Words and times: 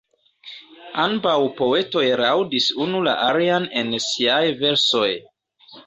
Ambaŭ 1.03 1.35
poetoj 1.59 2.03
laŭdis 2.23 2.71
unu 2.87 3.05
la 3.11 3.17
alian 3.29 3.71
en 3.85 3.97
siaj 4.11 4.45
versoj. 4.67 5.09